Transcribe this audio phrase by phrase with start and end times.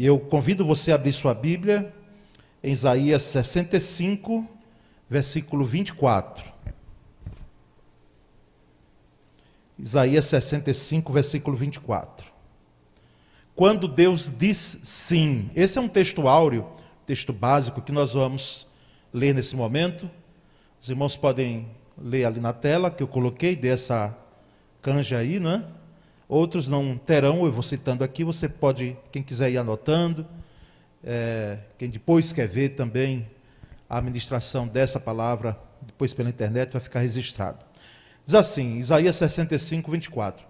[0.00, 1.94] E eu convido você a abrir sua Bíblia
[2.64, 4.48] em Isaías 65,
[5.10, 6.42] versículo 24.
[9.78, 12.26] Isaías 65, versículo 24.
[13.54, 16.66] Quando Deus diz sim, esse é um texto áureo,
[17.04, 18.66] texto básico que nós vamos
[19.12, 20.10] ler nesse momento.
[20.80, 24.16] Os irmãos podem ler ali na tela que eu coloquei dessa
[24.80, 25.62] canja aí, né?
[26.30, 30.24] Outros não terão, eu vou citando aqui, você pode, quem quiser ir anotando,
[31.02, 33.28] é, quem depois quer ver também
[33.88, 37.58] a administração dessa palavra, depois pela internet, vai ficar registrado.
[38.24, 40.46] Diz assim, Isaías 65, 24: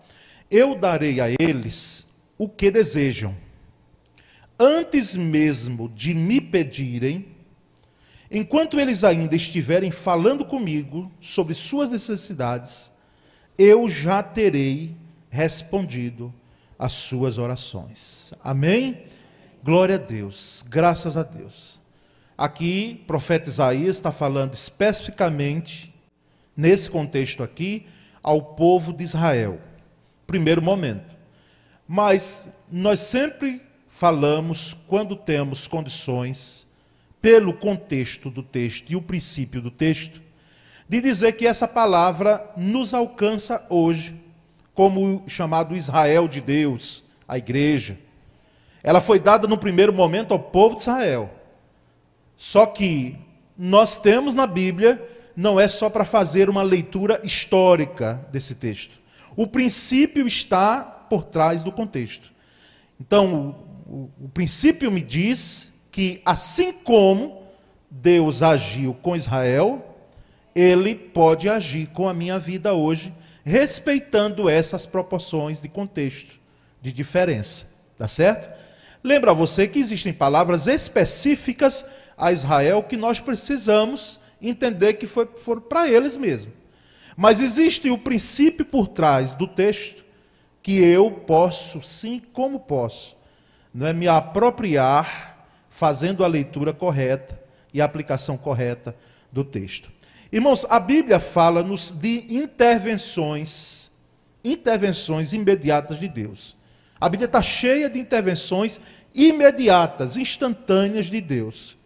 [0.51, 2.07] Eu darei a eles
[2.37, 3.35] o que desejam,
[4.59, 7.29] antes mesmo de me pedirem,
[8.31, 12.93] enquanto eles ainda estiverem falando comigo sobre suas necessidades,
[13.57, 16.35] eu já terei respondido
[16.79, 18.35] às suas orações.
[18.43, 19.05] Amém?
[19.63, 21.81] Glória a Deus, graças a Deus.
[22.37, 25.95] Aqui, profeta Isaías está falando especificamente,
[26.57, 27.87] nesse contexto aqui,
[28.23, 29.61] ao povo de Israel.
[30.27, 31.17] Primeiro momento.
[31.87, 36.67] Mas nós sempre falamos, quando temos condições,
[37.21, 40.23] pelo contexto do texto e o princípio do texto,
[40.89, 44.19] de dizer que essa palavra nos alcança hoje
[44.81, 47.99] como chamado Israel de Deus, a igreja.
[48.83, 51.31] Ela foi dada no primeiro momento ao povo de Israel.
[52.35, 53.15] Só que
[53.59, 58.99] nós temos na Bíblia, não é só para fazer uma leitura histórica desse texto.
[59.37, 62.33] O princípio está por trás do contexto.
[62.99, 63.55] Então,
[63.87, 67.43] o, o, o princípio me diz que, assim como
[67.91, 69.95] Deus agiu com Israel,
[70.55, 73.13] ele pode agir com a minha vida hoje
[73.51, 76.39] respeitando essas proporções de contexto,
[76.81, 77.67] de diferença.
[77.99, 78.49] Tá certo?
[79.03, 81.85] Lembra você que existem palavras específicas
[82.17, 86.53] a Israel que nós precisamos entender que foi, foram para eles mesmo.
[87.17, 90.05] Mas existe o princípio por trás do texto
[90.63, 93.17] que eu posso, sim, como posso,
[93.75, 97.41] não é me apropriar fazendo a leitura correta
[97.75, 98.95] e a aplicação correta
[99.33, 99.91] do texto.
[100.33, 103.91] Irmãos, a Bíblia fala-nos de intervenções,
[104.45, 106.57] intervenções imediatas de Deus.
[107.01, 108.81] A Bíblia está cheia de intervenções
[109.13, 111.77] imediatas, instantâneas de Deus.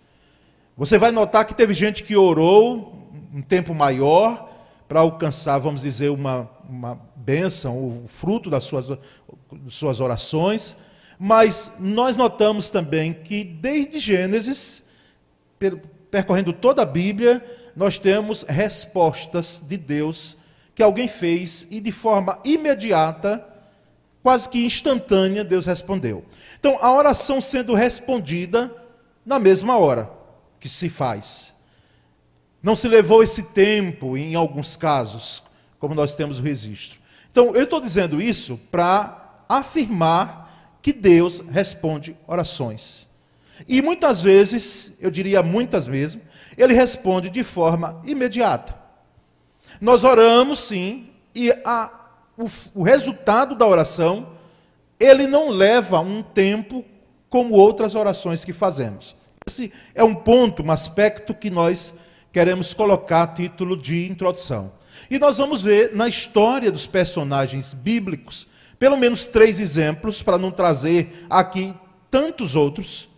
[0.77, 4.51] Você vai notar que teve gente que orou um tempo maior
[4.87, 8.99] para alcançar, vamos dizer, uma, uma bênção, o fruto das suas,
[9.69, 10.77] suas orações.
[11.19, 14.85] Mas nós notamos também que desde Gênesis,
[16.11, 17.43] percorrendo toda a Bíblia,
[17.77, 20.37] nós temos respostas de Deus
[20.75, 23.47] que alguém fez e de forma imediata,
[24.23, 26.25] quase que instantânea, Deus respondeu.
[26.59, 28.75] Então, a oração sendo respondida
[29.25, 30.11] na mesma hora
[30.59, 31.55] que se faz.
[32.63, 35.43] Não se levou esse tempo em alguns casos,
[35.79, 36.99] como nós temos o registro.
[37.31, 43.07] Então, eu estou dizendo isso para afirmar que Deus responde orações.
[43.69, 46.21] E muitas vezes, eu diria muitas mesmo,
[46.57, 48.75] ele responde de forma imediata.
[49.81, 51.91] Nós oramos sim, e a,
[52.37, 54.29] o, o resultado da oração,
[54.99, 56.85] ele não leva um tempo
[57.29, 59.17] como outras orações que fazemos.
[59.47, 61.95] Esse é um ponto, um aspecto que nós
[62.33, 64.73] queremos colocar a título de introdução.
[65.11, 68.47] E nós vamos ver na história dos personagens bíblicos,
[68.79, 71.75] pelo menos três exemplos, para não trazer aqui
[72.11, 73.09] tantos outros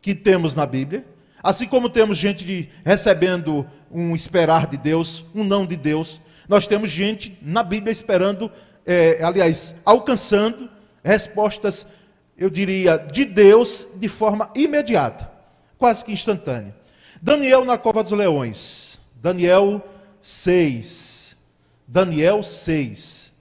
[0.00, 1.04] que temos na Bíblia,
[1.42, 6.66] Assim como temos gente de, recebendo um esperar de Deus, um não de Deus, nós
[6.66, 8.50] temos gente na Bíblia esperando,
[8.84, 10.68] é, aliás, alcançando
[11.02, 11.86] respostas,
[12.36, 15.30] eu diria, de Deus de forma imediata,
[15.78, 16.74] quase que instantânea.
[17.22, 19.82] Daniel na cova dos leões, Daniel
[20.20, 21.36] 6.
[21.86, 23.32] Daniel 6.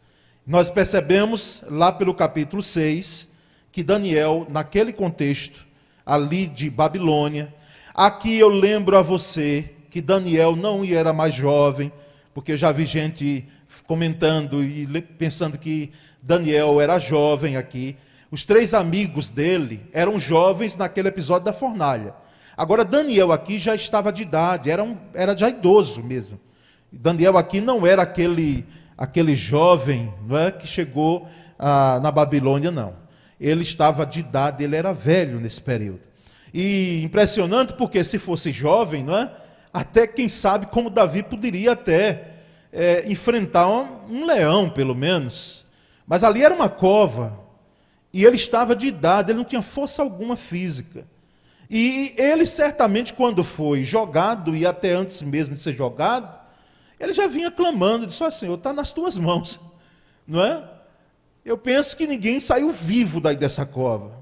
[0.45, 3.29] Nós percebemos lá pelo capítulo 6
[3.71, 5.65] que Daniel, naquele contexto
[6.05, 7.53] ali de Babilônia,
[7.99, 11.91] Aqui eu lembro a você que Daniel não era mais jovem,
[12.33, 13.45] porque eu já vi gente
[13.85, 15.91] comentando e pensando que
[16.21, 17.97] Daniel era jovem aqui.
[18.31, 22.13] Os três amigos dele eram jovens naquele episódio da fornalha.
[22.55, 26.39] Agora, Daniel aqui já estava de idade, era, um, era já idoso mesmo.
[26.89, 28.65] Daniel aqui não era aquele,
[28.97, 31.27] aquele jovem não é, que chegou
[31.59, 32.93] ah, na Babilônia, não.
[33.37, 36.08] Ele estava de idade, ele era velho nesse período.
[36.53, 39.31] E impressionante porque se fosse jovem, não é?
[39.71, 42.33] Até quem sabe como Davi poderia até
[42.73, 45.65] é, enfrentar um, um leão, pelo menos.
[46.07, 47.39] Mas ali era uma cova.
[48.11, 51.05] E ele estava de idade, ele não tinha força alguma física.
[51.69, 56.39] E ele certamente, quando foi jogado, e até antes mesmo de ser jogado,
[56.99, 59.61] ele já vinha clamando, disse: Ó Senhor, está nas tuas mãos,
[60.27, 60.67] não é?
[61.45, 64.18] Eu penso que ninguém saiu vivo daí dessa cova.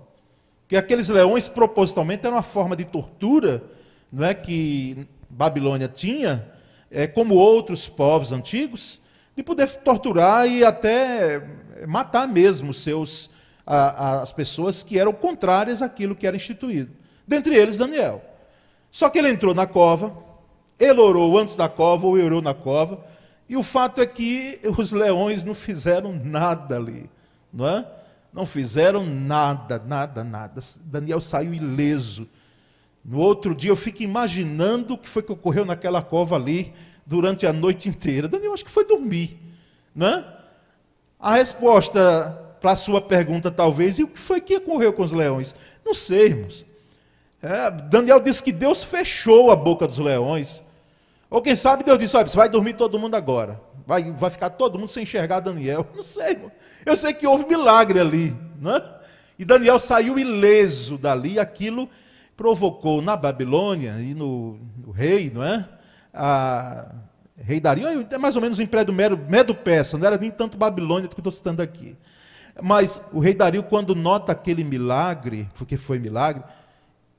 [0.67, 3.63] Que aqueles leões, propositalmente, eram uma forma de tortura
[4.11, 6.49] não é, que Babilônia tinha,
[6.89, 9.01] é, como outros povos antigos,
[9.35, 11.45] de poder torturar e até
[11.87, 13.29] matar mesmo seus,
[13.65, 16.91] a, as pessoas que eram contrárias àquilo que era instituído.
[17.27, 18.23] Dentre eles, Daniel.
[18.89, 20.17] Só que ele entrou na cova,
[20.79, 23.05] ele orou antes da cova, ou orou na cova,
[23.49, 27.09] e o fato é que os leões não fizeram nada ali,
[27.51, 27.85] não é?
[28.37, 30.61] Não fizeram nada, nada, nada.
[30.83, 32.27] Daniel saiu ileso.
[33.03, 36.71] No outro dia eu fico imaginando o que foi que ocorreu naquela cova ali
[37.03, 38.27] durante a noite inteira.
[38.27, 39.39] Daniel acho que foi dormir,
[39.95, 40.23] né?
[41.19, 41.99] A resposta
[42.61, 45.55] para a sua pergunta talvez, e o que foi que ocorreu com os leões?
[45.83, 46.63] Não sei, irmãos.
[47.41, 50.61] É, Daniel disse que Deus fechou a boca dos leões.
[51.27, 53.59] Ou quem sabe Deus disse: olha, você vai dormir todo mundo agora.
[53.87, 55.87] Vai, vai ficar todo mundo sem enxergar Daniel.
[55.95, 56.51] Não sei, irmão.
[56.85, 58.35] Eu sei que houve milagre ali.
[58.59, 58.83] Né?
[59.39, 61.39] E Daniel saiu ileso dali.
[61.39, 61.89] Aquilo
[62.35, 65.67] provocou na Babilônia e no, no rei, não é?
[66.13, 66.93] A,
[67.37, 71.19] rei Dario, é mais ou menos o Império Medo-Persa, não era nem tanto Babilônia que
[71.19, 71.97] estou citando aqui.
[72.61, 76.43] Mas o rei Dario, quando nota aquele milagre, porque foi milagre,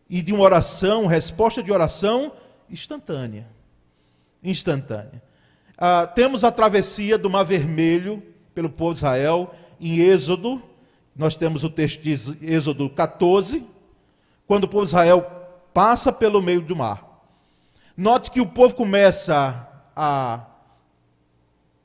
[0.09, 2.33] e de uma oração, resposta de oração
[2.71, 3.47] instantânea.
[4.43, 5.28] Instantânea.
[5.81, 8.21] Ah, temos a travessia do Mar Vermelho
[8.53, 10.61] pelo povo de Israel em Êxodo.
[11.15, 12.11] Nós temos o texto de
[12.43, 13.65] Êxodo 14,
[14.45, 15.25] quando o povo de Israel
[15.73, 17.23] passa pelo meio do mar.
[17.97, 20.47] Note que o povo começa a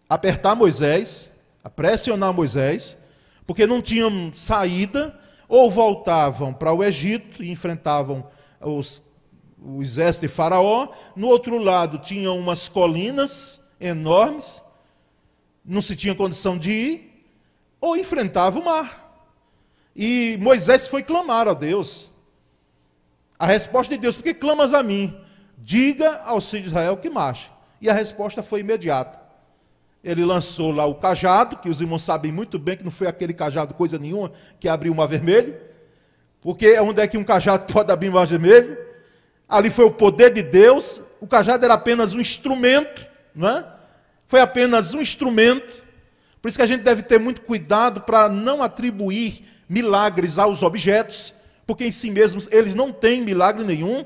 [0.09, 1.31] apertar Moisés,
[1.63, 2.97] a pressionar Moisés,
[3.45, 5.15] porque não tinham saída,
[5.47, 8.25] ou voltavam para o Egito e enfrentavam
[8.59, 9.03] os,
[9.61, 14.61] o exército de Faraó, no outro lado tinham umas colinas enormes,
[15.63, 17.25] não se tinha condição de ir,
[17.79, 19.03] ou enfrentava o mar.
[19.95, 22.09] E Moisés foi clamar a Deus.
[23.37, 25.15] A resposta de Deus, por que clamas a mim?
[25.57, 27.51] Diga aos filhos de Israel que marche.
[27.81, 29.21] E a resposta foi imediata.
[30.03, 33.33] Ele lançou lá o cajado, que os irmãos sabem muito bem que não foi aquele
[33.33, 35.55] cajado coisa nenhuma que abriu o mar vermelho,
[36.41, 38.77] porque onde é que um cajado pode abrir o mar vermelho?
[39.47, 43.72] Ali foi o poder de Deus, o cajado era apenas um instrumento, não é?
[44.33, 45.85] Foi apenas um instrumento.
[46.41, 51.35] Por isso que a gente deve ter muito cuidado para não atribuir milagres aos objetos,
[51.67, 54.03] porque em si mesmos eles não têm milagre nenhum.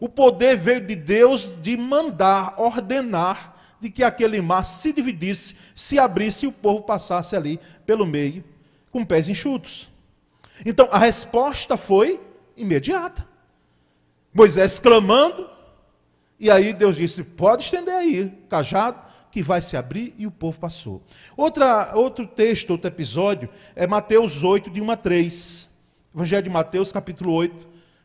[0.00, 5.98] O poder veio de Deus de mandar, ordenar de que aquele mar se dividisse, se
[5.98, 8.42] abrisse e o povo passasse ali pelo meio
[8.90, 9.86] com pés enxutos.
[10.64, 12.18] Então a resposta foi
[12.56, 13.28] imediata.
[14.32, 15.46] Moisés clamando,
[16.40, 19.07] e aí Deus disse: pode estender aí, cajado,
[19.38, 21.00] que vai se abrir, e o povo passou.
[21.36, 25.68] Outra, outro texto, outro episódio, é Mateus 8, de 1 a 3.
[26.12, 27.54] Evangelho de Mateus, capítulo 8,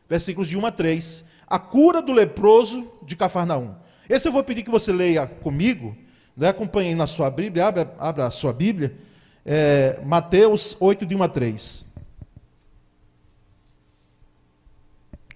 [0.08, 1.24] versículos de 1 a 3.
[1.48, 3.74] A cura do leproso de Cafarnaum.
[4.08, 5.96] Esse eu vou pedir que você leia comigo,
[6.36, 6.50] né?
[6.50, 8.96] acompanhe na sua Bíblia, abra, abra a sua Bíblia,
[9.44, 11.84] é, Mateus 8, de 1 a 3.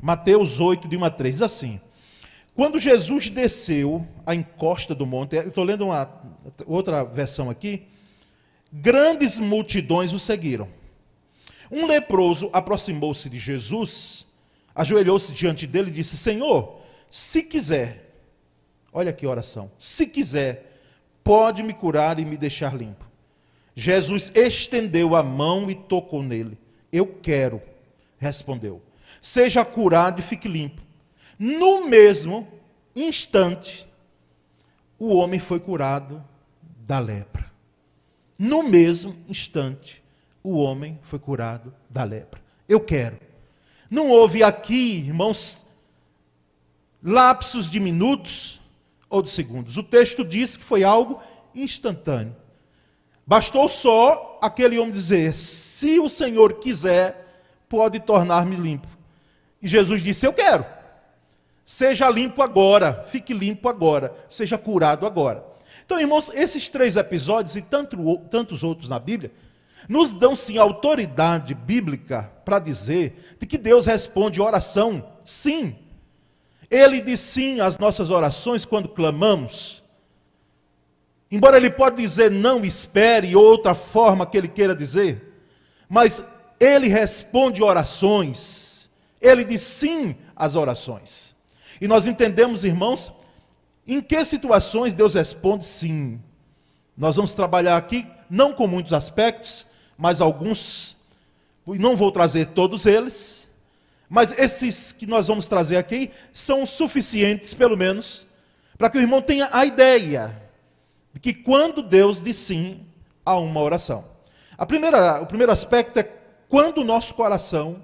[0.00, 1.80] Mateus 8, de 1 a 3, diz assim:
[2.58, 6.10] Quando Jesus desceu a encosta do monte, estou lendo uma
[6.66, 7.86] outra versão aqui,
[8.72, 10.68] grandes multidões o seguiram.
[11.70, 14.26] Um leproso aproximou-se de Jesus,
[14.74, 18.08] ajoelhou-se diante dele e disse: Senhor, se quiser,
[18.92, 19.70] Olha que oração.
[19.78, 20.80] Se quiser,
[21.22, 23.06] pode me curar e me deixar limpo.
[23.76, 26.58] Jesus estendeu a mão e tocou nele.
[26.92, 27.62] Eu quero,
[28.18, 28.82] respondeu.
[29.22, 30.87] Seja curado e fique limpo.
[31.38, 32.48] No mesmo
[32.94, 33.88] instante,
[34.98, 36.24] o homem foi curado
[36.86, 37.50] da lepra.
[38.38, 40.02] No mesmo instante,
[40.42, 42.40] o homem foi curado da lepra.
[42.68, 43.18] Eu quero.
[43.90, 45.66] Não houve aqui, irmãos,
[47.02, 48.58] lapsos de minutos,
[49.10, 49.76] ou de segundos.
[49.76, 51.20] O texto diz que foi algo
[51.54, 52.36] instantâneo.
[53.26, 58.88] Bastou só aquele homem dizer: Se o Senhor quiser, pode tornar-me limpo.
[59.60, 60.64] E Jesus disse: Eu quero.
[61.70, 65.44] Seja limpo agora, fique limpo agora, seja curado agora.
[65.84, 69.30] Então, irmãos, esses três episódios e tanto, tantos outros na Bíblia
[69.86, 75.76] nos dão sim autoridade bíblica para dizer de que Deus responde oração, sim,
[76.70, 79.84] ele diz sim às nossas orações quando clamamos.
[81.30, 85.38] Embora ele pode dizer não espere, outra forma que ele queira dizer,
[85.86, 86.24] mas
[86.58, 88.88] ele responde orações,
[89.20, 91.36] ele diz sim às orações.
[91.80, 93.12] E nós entendemos, irmãos,
[93.86, 96.20] em que situações Deus responde sim.
[96.96, 99.66] Nós vamos trabalhar aqui, não com muitos aspectos,
[99.96, 100.96] mas alguns,
[101.66, 103.50] não vou trazer todos eles,
[104.08, 108.26] mas esses que nós vamos trazer aqui são suficientes, pelo menos,
[108.76, 110.40] para que o irmão tenha a ideia
[111.12, 112.86] de que quando Deus diz sim
[113.24, 114.04] a uma oração.
[114.56, 116.02] A primeira, o primeiro aspecto é
[116.48, 117.82] quando o nosso coração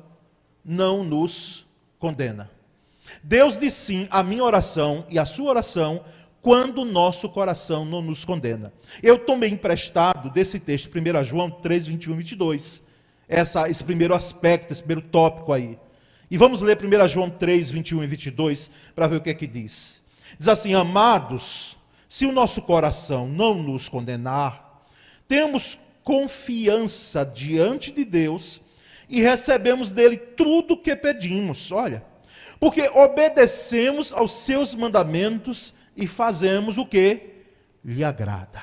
[0.64, 1.66] não nos
[1.98, 2.50] condena.
[3.22, 6.04] Deus diz sim à minha oração e à sua oração
[6.44, 8.72] quando o nosso coração não nos condena.
[9.02, 12.82] Eu tomei emprestado desse texto, 1 João 3, 21 e 22,
[13.26, 15.78] essa, esse primeiro aspecto, esse primeiro tópico aí.
[16.30, 19.46] E vamos ler 1 João 3, 21 e 22 para ver o que é que
[19.46, 20.02] diz.
[20.38, 24.84] Diz assim: Amados, se o nosso coração não nos condenar,
[25.26, 28.60] temos confiança diante de Deus
[29.08, 31.72] e recebemos dele tudo o que pedimos.
[31.72, 32.04] Olha,
[32.58, 37.34] porque obedecemos aos seus mandamentos e fazemos o que
[37.84, 38.62] lhe agrada.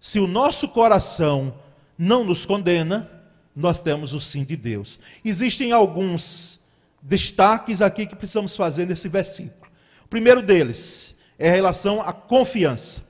[0.00, 1.54] Se o nosso coração
[1.96, 3.10] não nos condena,
[3.54, 5.00] nós temos o sim de Deus.
[5.24, 6.60] Existem alguns
[7.02, 9.70] destaques aqui que precisamos fazer nesse versículo.
[10.04, 13.06] O primeiro deles é a relação à confiança.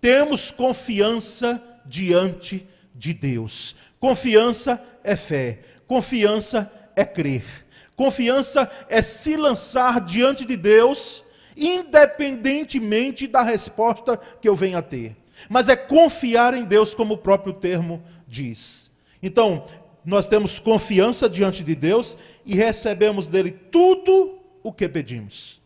[0.00, 3.76] Temos confiança diante de Deus.
[4.00, 7.61] Confiança é fé, confiança é crer.
[7.96, 11.24] Confiança é se lançar diante de Deus,
[11.56, 15.16] independentemente da resposta que eu venha a ter.
[15.48, 18.90] Mas é confiar em Deus, como o próprio termo diz.
[19.22, 19.66] Então,
[20.04, 25.60] nós temos confiança diante de Deus e recebemos dele tudo o que pedimos.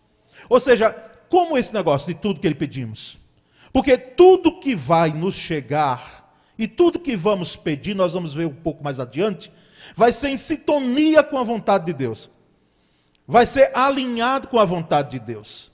[0.49, 0.91] Ou seja,
[1.29, 3.19] como esse negócio de tudo que ele pedimos?
[3.73, 8.55] Porque tudo que vai nos chegar e tudo que vamos pedir, nós vamos ver um
[8.55, 9.51] pouco mais adiante,
[9.95, 12.31] vai ser em sintonia com a vontade de Deus.
[13.27, 15.71] Vai ser alinhado com a vontade de Deus.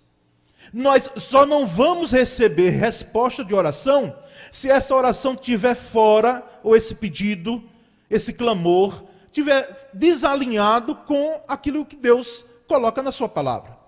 [0.73, 4.15] Nós só não vamos receber resposta de oração
[4.51, 7.63] se essa oração estiver fora, ou esse pedido,
[8.11, 13.79] esse clamor, estiver desalinhado com aquilo que Deus coloca na sua palavra.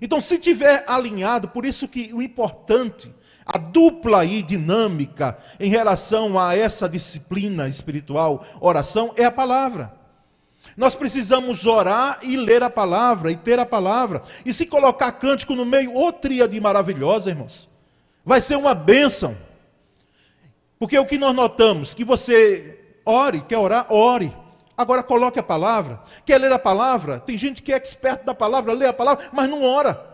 [0.00, 3.12] Então, se tiver alinhado, por isso que o importante
[3.46, 9.92] a dupla aí dinâmica em relação a essa disciplina espiritual, oração, é a palavra.
[10.76, 14.22] Nós precisamos orar e ler a palavra, e ter a palavra.
[14.44, 17.68] E se colocar cântico no meio, ô tríade maravilhosa, irmãos.
[18.24, 19.36] Vai ser uma bênção.
[20.78, 24.34] Porque o que nós notamos, que você ore, quer orar, ore.
[24.76, 26.00] Agora coloque a palavra.
[26.24, 27.20] Quer ler a palavra?
[27.20, 30.04] Tem gente que é experto da palavra, lê a palavra, mas não ora.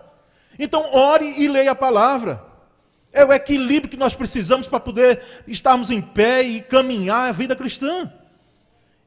[0.59, 2.50] Então ore e leia a palavra.
[3.13, 7.57] É o equilíbrio que nós precisamos para poder estarmos em pé e caminhar a vida
[7.57, 8.13] cristã.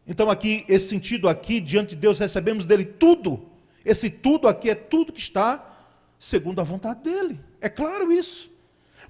[0.05, 3.49] Então, aqui, esse sentido aqui, diante de Deus, recebemos dele tudo.
[3.85, 5.73] Esse tudo aqui é tudo que está
[6.19, 7.39] segundo a vontade dele.
[7.61, 8.51] É claro isso.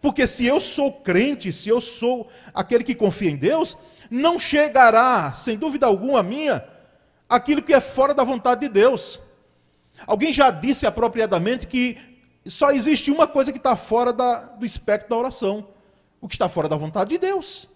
[0.01, 3.77] Porque se eu sou crente, se eu sou aquele que confia em Deus,
[4.09, 6.63] não chegará, sem dúvida alguma minha,
[7.27, 9.19] aquilo que é fora da vontade de Deus.
[10.05, 11.97] Alguém já disse apropriadamente que
[12.49, 15.67] só existe uma coisa que está fora da, do espectro da oração:
[16.19, 17.67] o que está fora da vontade de Deus.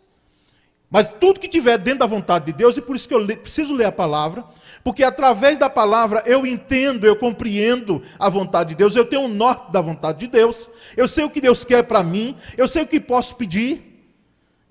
[0.89, 3.35] Mas tudo que tiver dentro da vontade de Deus, e por isso que eu le,
[3.35, 4.45] preciso ler a palavra,
[4.83, 9.25] porque através da palavra eu entendo, eu compreendo a vontade de Deus, eu tenho o
[9.25, 12.69] um norte da vontade de Deus, eu sei o que Deus quer para mim, eu
[12.69, 14.09] sei o que posso pedir,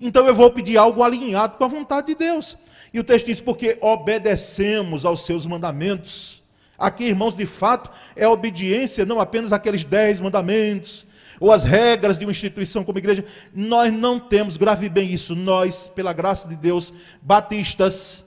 [0.01, 2.57] então eu vou pedir algo alinhado com a vontade de Deus.
[2.93, 6.36] E o texto diz: porque obedecemos aos seus mandamentos.
[6.77, 11.07] Aqui, irmãos, de fato, é obediência não apenas àqueles dez mandamentos,
[11.39, 13.25] ou as regras de uma instituição como igreja.
[13.53, 18.23] Nós não temos, grave bem isso, nós, pela graça de Deus, batistas,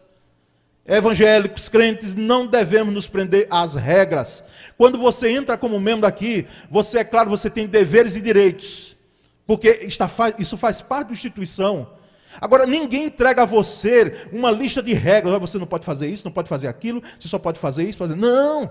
[0.87, 4.43] evangélicos, crentes, não devemos nos prender às regras.
[4.77, 8.97] Quando você entra como membro aqui, você, é claro, você tem deveres e direitos,
[9.47, 12.00] porque está, isso faz parte da instituição.
[12.39, 15.41] Agora, ninguém entrega a você uma lista de regras.
[15.41, 18.17] Você não pode fazer isso, não pode fazer aquilo, você só pode fazer isso, fazer.
[18.17, 18.71] Não!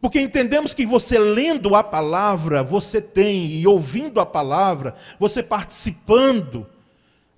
[0.00, 6.66] Porque entendemos que você lendo a palavra, você tem, e ouvindo a palavra, você participando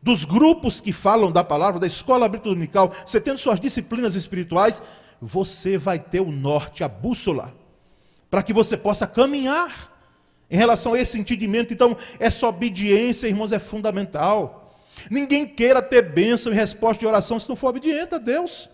[0.02, 4.82] dos grupos que falam da palavra, da escola dominical, você tendo suas disciplinas espirituais,
[5.20, 7.54] você vai ter o norte, a bússola,
[8.30, 9.92] para que você possa caminhar
[10.50, 11.72] em relação a esse entendimento.
[11.72, 14.67] Então, essa obediência, irmãos, é fundamental.
[15.10, 18.68] Ninguém queira ter bênção e resposta de oração se não for obediente a Deus.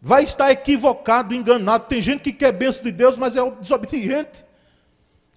[0.00, 1.86] Vai estar equivocado, enganado.
[1.86, 4.44] Tem gente que quer bênção de Deus, mas é desobediente.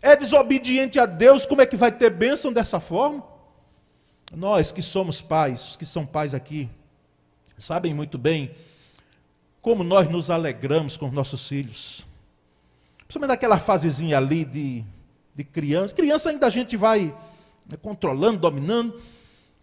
[0.01, 3.23] É desobediente a Deus, como é que vai ter bênção dessa forma?
[4.33, 6.69] Nós que somos pais, os que são pais aqui,
[7.57, 8.55] sabem muito bem
[9.61, 12.05] como nós nos alegramos com os nossos filhos.
[12.97, 14.83] Principalmente naquela fasezinha ali de,
[15.35, 15.93] de criança.
[15.93, 17.15] Criança ainda a gente vai
[17.69, 18.99] né, controlando, dominando.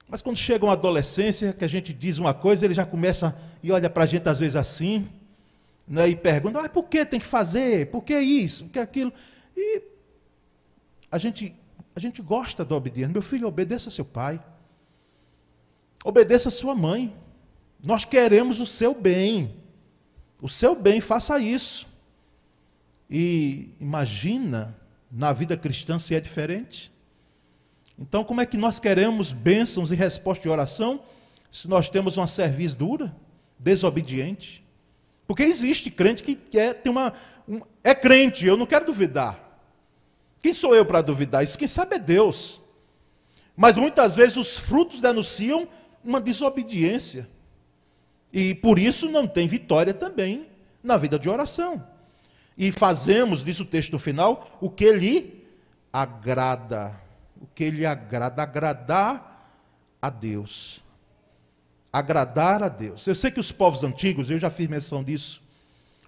[0.09, 3.71] Mas quando chega uma adolescência, que a gente diz uma coisa, ele já começa e
[3.71, 5.09] olha para a gente às vezes assim,
[5.87, 7.91] né, e pergunta, ah, por que tem que fazer?
[7.91, 8.65] Por que isso?
[8.65, 9.13] Por que aquilo?
[9.57, 9.83] E
[11.11, 11.55] a gente,
[11.95, 13.13] a gente gosta da obediência.
[13.13, 14.43] Meu filho, obedeça seu pai.
[16.05, 17.15] Obedeça sua mãe.
[17.85, 19.55] Nós queremos o seu bem.
[20.41, 21.87] O seu bem, faça isso.
[23.11, 24.77] E imagina
[25.11, 26.93] na vida cristã se é diferente.
[27.99, 31.01] Então, como é que nós queremos bênçãos e resposta de oração
[31.51, 33.15] se nós temos uma cerviz dura,
[33.59, 34.65] desobediente?
[35.27, 37.13] Porque existe crente que quer ter uma.
[37.49, 39.49] Um, é crente, eu não quero duvidar.
[40.41, 41.43] Quem sou eu para duvidar?
[41.43, 42.61] Isso quem sabe é Deus.
[43.57, 45.67] Mas muitas vezes os frutos denunciam
[46.05, 47.29] uma desobediência.
[48.33, 50.47] E por isso não tem vitória também
[50.83, 51.85] na vida de oração.
[52.57, 55.45] E fazemos, diz o texto final, o que lhe
[55.93, 57.08] agrada.
[57.41, 58.43] O que lhe agrada.
[58.43, 59.29] Agradar
[60.01, 60.85] a Deus.
[61.93, 63.07] Agradar a Deus.
[63.07, 65.43] Eu sei que os povos antigos, eu já fiz menção disso,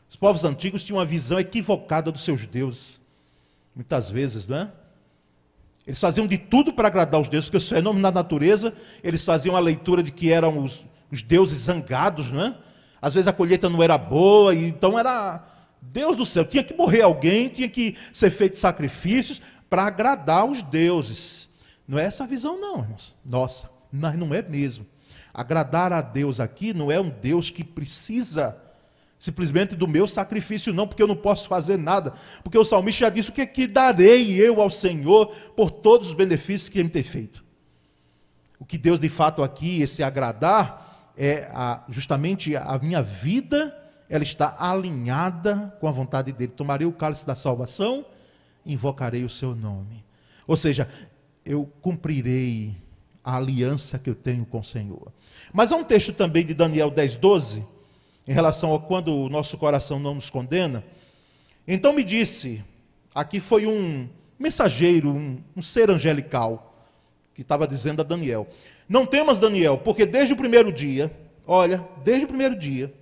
[0.08, 3.00] os povos antigos tinham uma visão equivocada dos seus deuses.
[3.75, 4.72] Muitas vezes, não é?
[5.87, 9.56] Eles faziam de tudo para agradar os deuses, porque os fenômenos da natureza, eles faziam
[9.56, 12.56] a leitura de que eram os, os deuses zangados, não é?
[13.00, 15.44] Às vezes a colheita não era boa, então era
[15.80, 20.62] Deus do céu, tinha que morrer alguém, tinha que ser feito sacrifícios para agradar os
[20.62, 21.48] deuses.
[21.86, 23.16] Não é essa a visão, não, irmãos.
[23.24, 24.84] Nossa, mas não é mesmo.
[25.32, 28.60] Agradar a Deus aqui não é um Deus que precisa
[29.18, 32.14] simplesmente do meu sacrifício, não, porque eu não posso fazer nada.
[32.42, 36.08] Porque o salmista já disse: o que, é que darei eu ao Senhor por todos
[36.08, 37.44] os benefícios que ele me tem feito?
[38.58, 43.76] O que Deus de fato aqui, esse agradar, é a, justamente a minha vida,
[44.09, 46.52] ela está alinhada com a vontade dele.
[46.56, 48.04] Tomarei o cálice da salvação,
[48.64, 50.05] invocarei o seu nome.
[50.46, 50.88] Ou seja,
[51.44, 52.75] eu cumprirei
[53.25, 55.12] a aliança que eu tenho com o Senhor.
[55.53, 57.64] Mas há um texto também de Daniel 10, 12,
[58.27, 60.85] em relação a quando o nosso coração não nos condena.
[61.66, 62.62] Então me disse,
[63.14, 66.87] aqui foi um mensageiro, um, um ser angelical,
[67.35, 68.49] que estava dizendo a Daniel:
[68.88, 71.12] não temas, Daniel, porque desde o primeiro dia,
[71.46, 72.92] olha, desde o primeiro dia,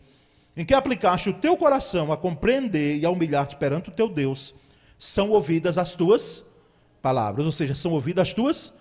[0.56, 4.54] em que aplicaste o teu coração a compreender e a humilhar-te perante o teu Deus,
[4.98, 6.44] são ouvidas as tuas
[7.00, 8.72] palavras, ou seja, são ouvidas as tuas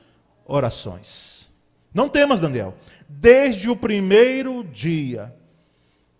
[0.45, 1.49] orações.
[1.93, 2.75] Não temas, Daniel,
[3.07, 5.33] desde o primeiro dia.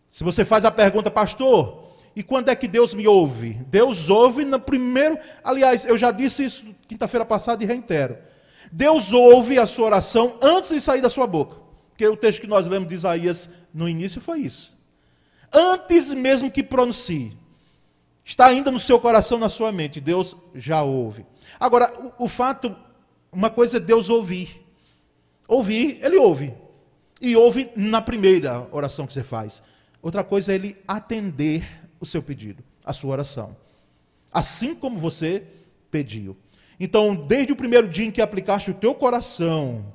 [0.09, 3.53] Se você faz a pergunta, pastor, e quando é que Deus me ouve?
[3.67, 5.19] Deus ouve no primeiro.
[5.43, 8.17] Aliás, eu já disse isso quinta-feira passada e reitero.
[8.71, 11.57] Deus ouve a sua oração antes de sair da sua boca.
[11.89, 14.75] Porque o texto que nós lemos de Isaías no início foi isso.
[15.53, 17.37] Antes mesmo que pronuncie.
[18.27, 20.01] Está ainda no seu coração, na sua mente.
[20.01, 21.25] Deus já ouve.
[21.57, 22.75] Agora, o, o fato,
[23.31, 24.67] uma coisa é Deus ouvir.
[25.47, 26.53] Ouvir, ele ouve.
[27.21, 29.63] E ouve na primeira oração que você faz.
[30.01, 31.65] Outra coisa é ele atender
[32.01, 33.55] o seu pedido, a sua oração.
[34.29, 35.47] Assim como você
[35.89, 36.35] pediu.
[36.77, 39.85] Então, desde o primeiro dia em que aplicaste o teu coração,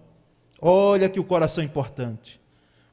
[0.59, 2.41] olha que o coração é importante.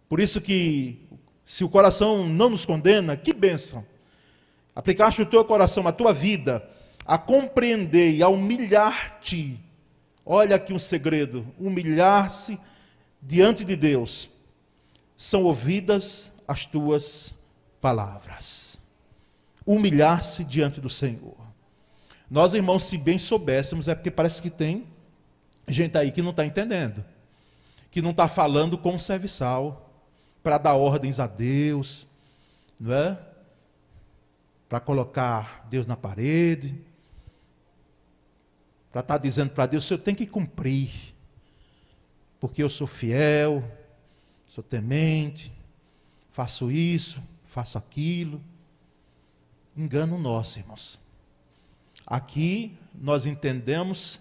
[0.09, 0.99] Por isso que,
[1.45, 3.85] se o coração não nos condena, que bênção.
[4.79, 6.65] Aplicaste o teu coração, a tua vida,
[7.05, 9.59] a compreender e a humilhar-te.
[10.25, 12.57] Olha aqui um segredo: humilhar-se
[13.21, 14.29] diante de Deus.
[15.17, 17.35] São ouvidas as tuas
[17.81, 18.79] palavras.
[19.65, 21.35] Humilhar-se diante do Senhor.
[22.31, 24.87] Nós, irmãos, se bem soubéssemos, é porque parece que tem
[25.67, 27.03] gente aí que não está entendendo,
[27.91, 29.91] que não está falando com o serviçal,
[30.41, 32.07] para dar ordens a Deus,
[32.79, 33.28] não é?
[34.69, 36.79] Para colocar Deus na parede,
[38.91, 40.91] para estar tá dizendo para Deus, eu tenho que cumprir,
[42.39, 43.63] porque eu sou fiel,
[44.47, 45.51] sou temente,
[46.31, 48.41] faço isso, faço aquilo.
[49.75, 50.99] Engano nosso, irmãos.
[52.05, 54.19] Aqui nós entendemos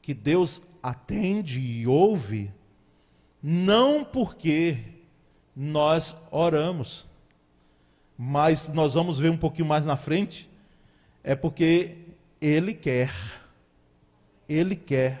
[0.00, 2.52] que Deus atende e ouve,
[3.40, 4.78] não porque
[5.54, 7.06] nós oramos,
[8.24, 10.48] mas nós vamos ver um pouquinho mais na frente,
[11.24, 11.96] é porque
[12.40, 13.12] Ele quer,
[14.48, 15.20] Ele quer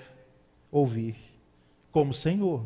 [0.70, 1.16] ouvir,
[1.90, 2.64] como Senhor.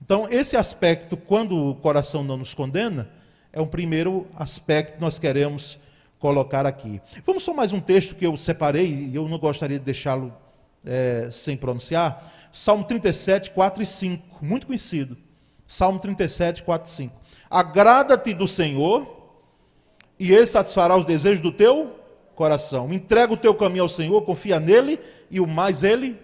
[0.00, 3.10] Então, esse aspecto, quando o coração não nos condena,
[3.52, 5.76] é o primeiro aspecto que nós queremos
[6.20, 7.02] colocar aqui.
[7.26, 10.32] Vamos só mais um texto que eu separei, e eu não gostaria de deixá-lo
[10.84, 12.32] é, sem pronunciar.
[12.52, 15.16] Salmo 37, 4 e 5, muito conhecido.
[15.66, 17.20] Salmo 37, 4 e 5.
[17.50, 19.15] Agrada-te do Senhor,
[20.18, 21.96] e Ele satisfará os desejos do teu
[22.34, 22.92] coração.
[22.92, 24.98] Entrega o teu caminho ao Senhor, confia nele,
[25.30, 26.18] e o mais Ele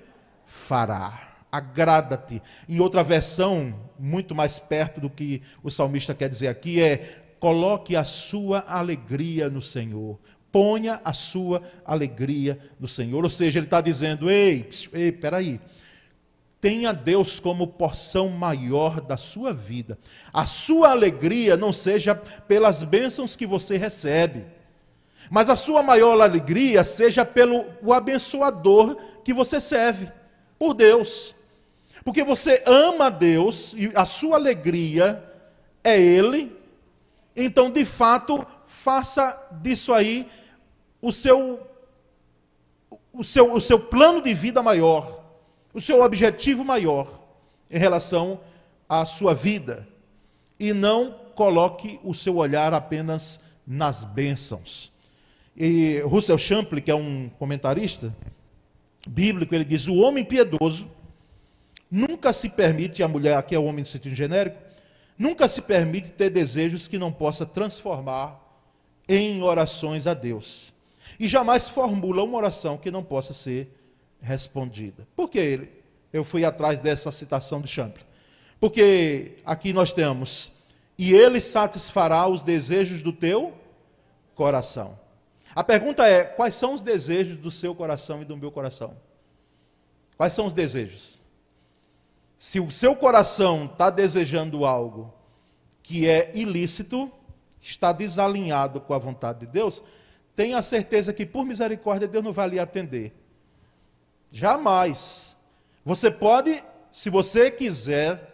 [0.46, 1.31] fará.
[1.50, 2.40] Agrada-te.
[2.68, 7.96] Em outra versão, muito mais perto do que o salmista quer dizer aqui, é coloque
[7.96, 10.18] a sua alegria no Senhor.
[10.50, 13.24] Ponha a sua alegria no Senhor.
[13.24, 15.61] Ou seja, ele está dizendo: ei, ei, peraí.
[16.62, 19.98] Tenha Deus como porção maior da sua vida.
[20.33, 24.44] A sua alegria não seja pelas bênçãos que você recebe,
[25.29, 30.09] mas a sua maior alegria seja pelo o abençoador que você serve,
[30.57, 31.35] por Deus.
[32.05, 35.20] Porque você ama Deus e a sua alegria
[35.83, 36.57] é Ele,
[37.35, 40.31] então de fato faça disso aí
[41.01, 41.59] o seu,
[43.12, 45.21] o seu, o seu plano de vida maior,
[45.72, 47.20] o seu objetivo maior
[47.70, 48.40] em relação
[48.88, 49.88] à sua vida.
[50.58, 54.92] E não coloque o seu olhar apenas nas bênçãos.
[55.56, 58.14] E Russell Champlin, que é um comentarista
[59.08, 60.88] bíblico, ele diz: o homem piedoso
[61.90, 64.56] nunca se permite, a mulher, aqui é o homem no sentido genérico,
[65.18, 68.40] nunca se permite ter desejos que não possa transformar
[69.08, 70.72] em orações a Deus
[71.22, 73.72] e jamais formula uma oração que não possa ser
[74.22, 75.06] respondida.
[75.14, 75.68] Por que?
[76.12, 78.04] Eu fui atrás dessa citação de Champlin.
[78.61, 80.52] Porque aqui nós temos,
[80.96, 83.52] e ele satisfará os desejos do teu
[84.35, 84.98] coração.
[85.54, 88.96] A pergunta é: quais são os desejos do seu coração e do meu coração?
[90.16, 91.20] Quais são os desejos?
[92.38, 95.12] Se o seu coração está desejando algo
[95.82, 97.11] que é ilícito,
[97.61, 99.82] está desalinhado com a vontade de Deus,
[100.35, 103.12] tenha certeza que por misericórdia Deus não vai lhe atender.
[104.33, 105.37] Jamais.
[105.85, 108.33] Você pode, se você quiser,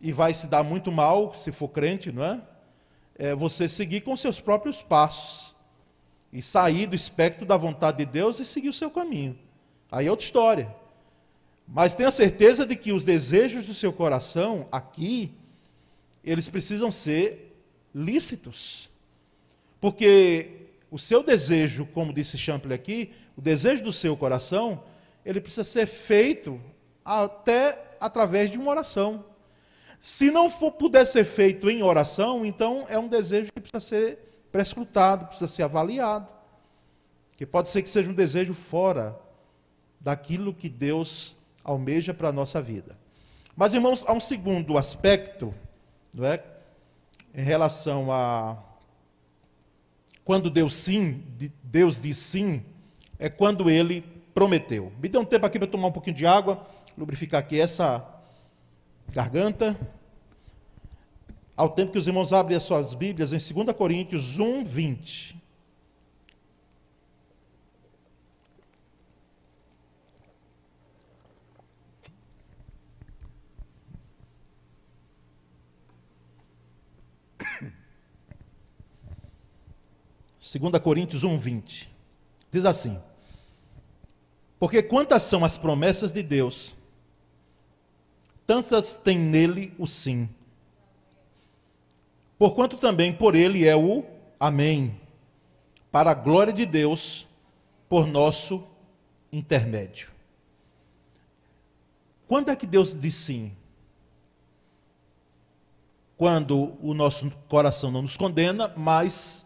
[0.00, 2.40] e vai se dar muito mal se for crente, não é?
[3.16, 5.56] é você seguir com seus próprios passos
[6.32, 9.36] e sair do espectro da vontade de Deus e seguir o seu caminho.
[9.90, 10.74] Aí é outra história.
[11.66, 15.32] Mas tenha certeza de que os desejos do seu coração aqui,
[16.22, 17.56] eles precisam ser
[17.92, 18.88] lícitos.
[19.80, 24.82] Porque o seu desejo, como disse Champlin aqui, o desejo do seu coração,
[25.28, 26.58] ele precisa ser feito
[27.04, 29.26] até através de uma oração.
[30.00, 34.18] Se não for, puder ser feito em oração, então é um desejo que precisa ser
[34.50, 36.32] prescrutado, precisa ser avaliado.
[37.36, 39.20] Que pode ser que seja um desejo fora
[40.00, 42.96] daquilo que Deus almeja para a nossa vida.
[43.54, 45.54] Mas, irmãos, há um segundo aspecto,
[46.14, 46.42] não é?
[47.34, 48.56] Em relação a
[50.24, 51.22] quando Deus sim,
[51.62, 52.62] Deus diz sim,
[53.18, 54.92] é quando ele prometeu.
[55.02, 56.64] Me dê um tempo aqui para tomar um pouquinho de água,
[56.96, 58.06] lubrificar aqui essa
[59.08, 59.76] garganta.
[61.56, 65.42] Ao tempo que os irmãos abrem as suas Bíblias em 2 Coríntios 1, 20.
[80.40, 81.90] 2 Coríntios 1, 20.
[82.52, 83.00] Diz assim:
[84.58, 86.74] Porque quantas são as promessas de Deus,
[88.46, 90.28] tantas tem nele o sim.
[92.38, 94.04] Porquanto também por ele é o
[94.40, 95.00] Amém,
[95.90, 97.26] para a glória de Deus,
[97.88, 98.62] por nosso
[99.32, 100.10] intermédio.
[102.28, 103.52] Quando é que Deus diz sim?
[106.16, 109.44] Quando o nosso coração não nos condena, mas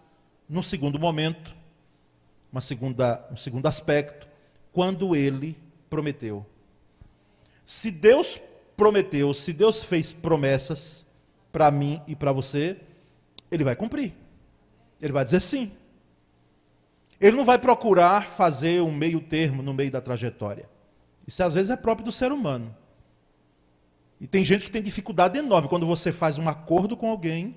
[0.48, 1.56] no segundo momento,
[2.50, 4.28] uma segunda, um segundo aspecto,
[4.72, 5.56] quando ele
[5.88, 6.44] prometeu.
[7.64, 8.38] Se Deus
[8.76, 11.06] prometeu, se Deus fez promessas
[11.52, 12.76] para mim e para você,
[13.50, 14.14] ele vai cumprir.
[15.00, 15.70] Ele vai dizer sim.
[17.20, 20.68] Ele não vai procurar fazer um meio termo no meio da trajetória.
[21.26, 22.74] Isso às vezes é próprio do ser humano.
[24.20, 27.56] E tem gente que tem dificuldade enorme quando você faz um acordo com alguém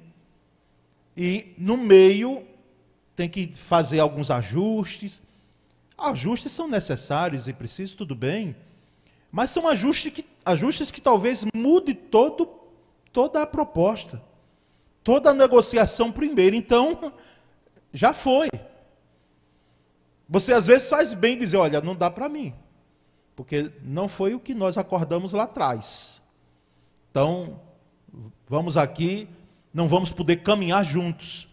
[1.16, 2.46] e no meio
[3.16, 5.22] tem que fazer alguns ajustes.
[5.98, 8.56] Ajustes são necessários e precisos, tudo bem,
[9.32, 12.50] mas são ajustes que, ajustes que talvez mude todo,
[13.12, 14.22] toda a proposta,
[15.04, 16.56] toda a negociação primeiro.
[16.56, 17.14] Então,
[17.94, 18.50] já foi.
[20.28, 22.54] Você às vezes faz bem dizer, olha, não dá para mim,
[23.36, 26.22] porque não foi o que nós acordamos lá atrás.
[27.12, 27.62] Então,
[28.48, 29.30] vamos aqui,
[29.74, 31.48] não vamos poder caminhar juntos.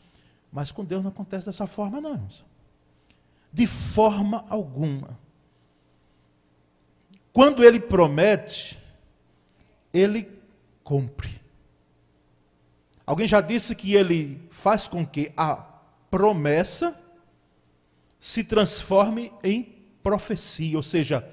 [0.52, 2.28] Mas com Deus não acontece dessa forma, não.
[3.52, 5.18] De forma alguma.
[7.32, 8.78] Quando Ele promete,
[9.92, 10.28] Ele
[10.82, 11.42] cumpre.
[13.06, 15.56] Alguém já disse que ele faz com que a
[16.10, 16.98] promessa
[18.18, 21.28] se transforme em profecia, ou seja,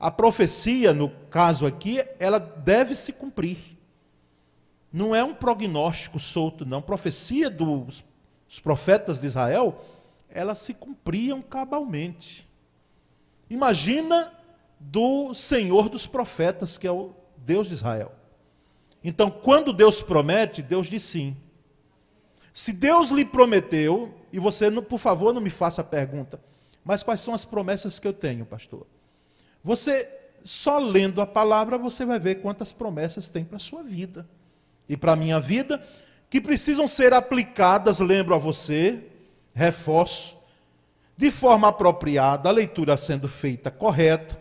[0.00, 3.58] a profecia, no caso aqui, ela deve se cumprir.
[4.92, 6.82] Não é um prognóstico solto, não.
[6.82, 8.02] Profecia dos
[8.62, 9.84] profetas de Israel,
[10.34, 12.48] elas se cumpriam cabalmente.
[13.48, 14.32] Imagina
[14.80, 18.12] do Senhor dos profetas, que é o Deus de Israel.
[19.04, 21.36] Então, quando Deus promete, Deus diz sim.
[22.52, 26.40] Se Deus lhe prometeu, e você, por favor, não me faça a pergunta,
[26.84, 28.86] mas quais são as promessas que eu tenho, pastor?
[29.62, 30.08] Você,
[30.44, 34.28] só lendo a palavra, você vai ver quantas promessas tem para a sua vida
[34.88, 35.84] e para a minha vida,
[36.28, 39.11] que precisam ser aplicadas, lembro a você,
[39.54, 40.36] reforço,
[41.16, 44.40] de forma apropriada, a leitura sendo feita correta.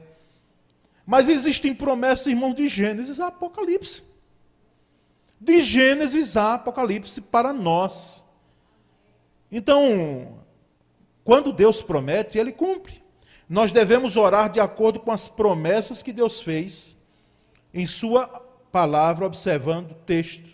[1.05, 4.11] Mas existem promessas, irmãos, de Gênesis a Apocalipse
[5.41, 8.23] de Gênesis a Apocalipse para nós.
[9.51, 10.39] Então,
[11.23, 13.01] quando Deus promete, ele cumpre.
[13.49, 16.95] Nós devemos orar de acordo com as promessas que Deus fez
[17.73, 18.27] em Sua
[18.71, 20.47] palavra, observando texto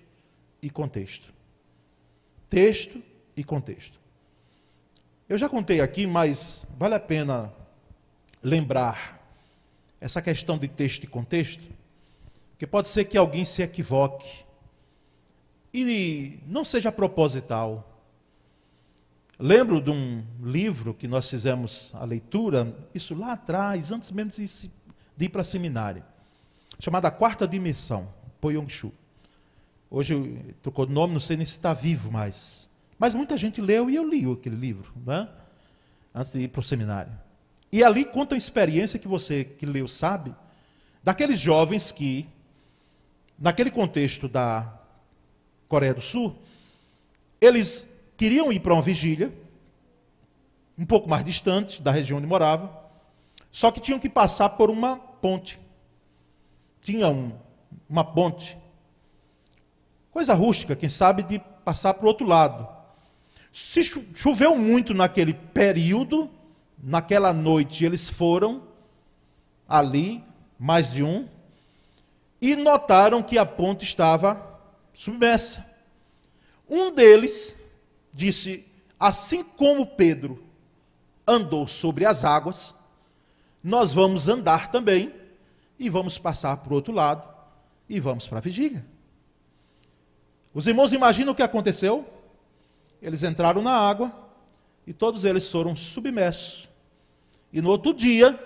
[0.61, 1.33] e contexto.
[2.49, 3.03] Texto
[3.35, 3.99] e contexto.
[5.29, 7.53] Eu já contei aqui, mas vale a pena
[8.41, 9.21] lembrar
[9.99, 11.69] essa questão de texto e contexto,
[12.51, 14.45] porque pode ser que alguém se equivoque
[15.73, 18.01] e não seja proposital.
[19.37, 25.25] Lembro de um livro que nós fizemos a leitura, isso lá atrás, antes mesmo de
[25.25, 26.05] ir para seminário,
[26.79, 28.07] chamado A Quarta Dimensão,
[28.39, 28.93] Po Yong Shu.
[29.91, 32.69] Hoje trocou de nome, não sei nem se está vivo mais.
[32.97, 35.29] Mas muita gente leu e eu li aquele livro, né?
[36.13, 37.11] antes de ir para o seminário.
[37.71, 40.33] E ali conta a experiência que você que leu sabe,
[41.03, 42.27] daqueles jovens que,
[43.37, 44.73] naquele contexto da
[45.67, 46.35] Coreia do Sul,
[47.39, 49.31] eles queriam ir para uma vigília,
[50.77, 52.85] um pouco mais distante da região onde morava,
[53.51, 55.59] só que tinham que passar por uma ponte.
[56.81, 57.31] Tinha um,
[57.89, 58.57] uma ponte.
[60.11, 62.76] Coisa rústica, quem sabe, de passar para o outro lado.
[63.59, 66.29] Se choveu muito naquele período,
[66.77, 68.61] naquela noite eles foram
[69.67, 70.23] ali,
[70.59, 71.27] mais de um,
[72.39, 74.61] e notaram que a ponte estava
[74.93, 75.65] submersa.
[76.69, 77.55] Um deles
[78.13, 78.63] disse:
[78.99, 80.43] Assim como Pedro
[81.25, 82.75] andou sobre as águas,
[83.63, 85.11] nós vamos andar também
[85.79, 87.27] e vamos passar para o outro lado
[87.89, 88.85] e vamos para a vigília.
[90.53, 92.16] Os irmãos imaginam o que aconteceu?
[93.01, 94.11] Eles entraram na água
[94.85, 96.69] e todos eles foram submersos.
[97.51, 98.37] E no outro dia,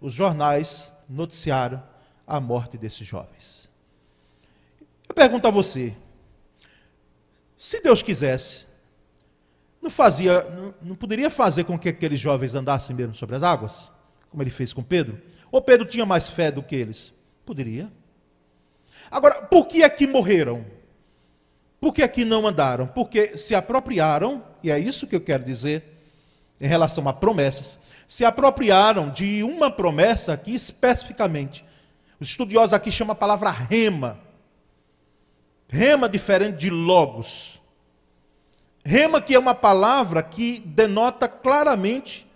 [0.00, 1.82] os jornais noticiaram
[2.26, 3.68] a morte desses jovens.
[5.08, 5.94] Eu pergunto a você:
[7.56, 8.66] se Deus quisesse,
[9.82, 10.44] não fazia,
[10.80, 13.90] não, poderia fazer com que aqueles jovens andassem mesmo sobre as águas,
[14.30, 15.20] como ele fez com Pedro?
[15.50, 17.12] Ou Pedro tinha mais fé do que eles?
[17.44, 17.90] Poderia.
[19.10, 20.64] Agora, por que é que morreram?
[21.80, 22.86] Por que que não andaram?
[22.86, 25.82] Porque se apropriaram, e é isso que eu quero dizer
[26.60, 31.64] em relação a promessas, se apropriaram de uma promessa que especificamente,
[32.20, 34.18] os estudiosos aqui chamam a palavra rema
[35.72, 37.60] Rema diferente de logos.
[38.84, 42.26] Rema que é uma palavra que denota claramente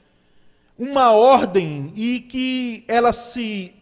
[0.79, 3.75] uma ordem e que ela se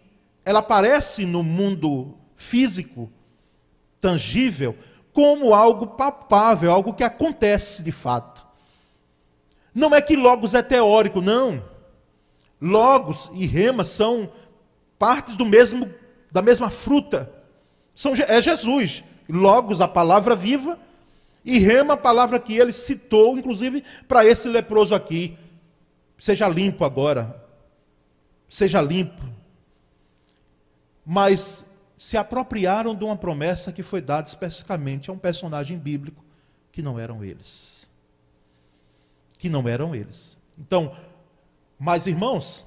[0.44, 3.12] ela aparece no mundo físico,
[4.00, 4.76] tangível,
[5.12, 8.46] como algo palpável, algo que acontece de fato.
[9.74, 11.64] Não é que logos é teórico, não.
[12.60, 14.30] Logos e rema são
[14.98, 15.92] partes do mesmo
[16.30, 17.30] da mesma fruta.
[17.94, 19.04] São, é Jesus.
[19.28, 20.78] Logos, a palavra viva,
[21.44, 25.36] e rema, a palavra que ele citou, inclusive, para esse leproso aqui.
[26.18, 27.44] Seja limpo agora.
[28.48, 29.22] Seja limpo.
[31.04, 31.66] Mas
[32.02, 36.24] se apropriaram de uma promessa que foi dada especificamente a um personagem bíblico
[36.72, 37.88] que não eram eles.
[39.38, 40.36] Que não eram eles.
[40.58, 40.96] Então,
[41.78, 42.66] mas irmãos,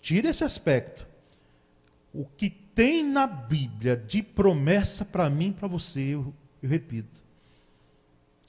[0.00, 1.06] tire esse aspecto.
[2.12, 7.22] O que tem na Bíblia de promessa para mim para você, eu, eu repito,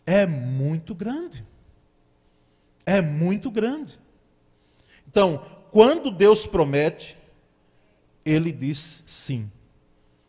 [0.07, 1.45] é muito grande.
[2.83, 3.99] É muito grande.
[5.07, 7.15] Então, quando Deus promete,
[8.25, 9.51] ele diz sim.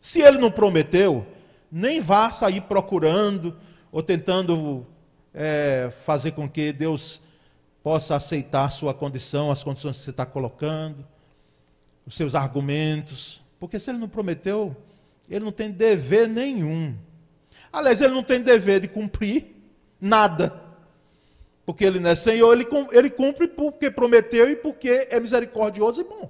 [0.01, 1.25] Se ele não prometeu,
[1.71, 3.55] nem vá sair procurando
[3.91, 4.85] ou tentando
[5.33, 7.21] é, fazer com que Deus
[7.83, 11.05] possa aceitar a sua condição, as condições que você está colocando,
[12.05, 13.41] os seus argumentos.
[13.59, 14.75] Porque se ele não prometeu,
[15.29, 16.95] ele não tem dever nenhum.
[17.71, 19.55] Aliás, ele não tem dever de cumprir
[19.99, 20.59] nada.
[21.65, 26.03] Porque ele não é Senhor, ele, ele cumpre porque prometeu e porque é misericordioso e
[26.03, 26.29] bom.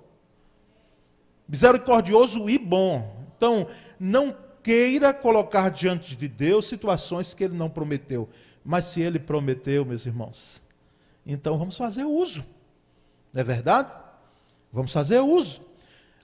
[1.47, 3.20] Misericordioso e bom.
[3.41, 3.65] Então,
[3.99, 8.29] não queira colocar diante de Deus situações que ele não prometeu.
[8.63, 10.61] Mas se ele prometeu, meus irmãos,
[11.25, 12.45] então vamos fazer uso.
[13.33, 13.91] Não é verdade?
[14.71, 15.59] Vamos fazer uso.